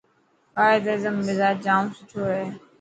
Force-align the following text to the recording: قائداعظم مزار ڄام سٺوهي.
قائداعظم 0.57 1.15
مزار 1.27 1.53
ڄام 1.65 1.83
سٺوهي. 1.97 2.45